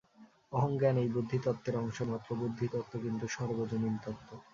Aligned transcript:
অহংজ্ঞান 0.51 0.95
এই 0.97 1.09
বুদ্ধিতত্ত্বের 1.09 1.75
অংশ 1.77 1.97
মাত্র, 2.01 2.29
বুদ্ধিতত্ত্ব 2.35 2.93
কিন্তু 2.99 3.25
সর্বজনীন 3.27 3.95
তত্ত্ব। 3.97 4.29